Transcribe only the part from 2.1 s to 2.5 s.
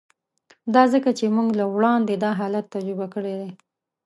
دا